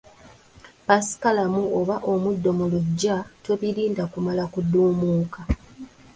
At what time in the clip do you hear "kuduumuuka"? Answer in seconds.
4.53-5.41